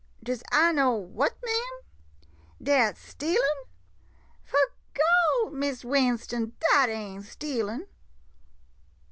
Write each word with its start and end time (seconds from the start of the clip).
Does 0.23 0.41
I 0.51 0.71
know 0.71 0.93
what, 0.95 1.37
ma'am? 1.43 2.31
Dat 2.59 2.97
stealin'? 2.97 3.65
'Fo' 4.43 4.67
Gawd— 4.95 5.53
Miss 5.53 5.85
Winston— 5.85 6.53
dat 6.71 6.89
ain't 6.89 7.23
stealin'. 7.25 7.85